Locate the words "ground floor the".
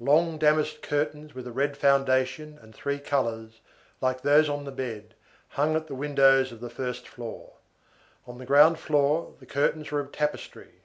8.44-9.46